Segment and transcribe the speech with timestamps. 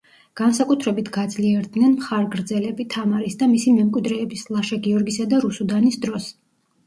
[0.39, 6.33] განსაკუთრებით გაძლიერდნენ მხარგრძელები თამარის და მისი მემკვიდრეების ლაშა გიორგისა და რუსუდანის დროს.